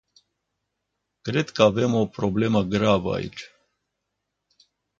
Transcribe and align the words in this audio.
Cred 1.21 1.49
că 1.49 1.63
avem 1.63 1.93
o 1.93 2.05
problemă 2.07 2.63
gravă 2.63 3.13
aici. 3.15 3.51